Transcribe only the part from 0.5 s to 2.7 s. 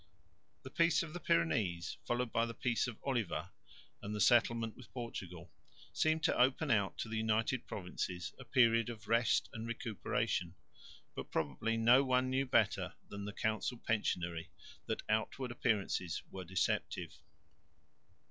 The peace of the Pyrenees, followed by the